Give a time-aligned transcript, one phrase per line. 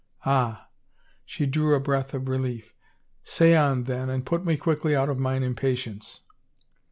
[0.25, 0.67] "Ah I"
[1.27, 2.73] she drew a breath of relief."
[3.23, 6.21] Say on then and put me quickly out of mine impatience."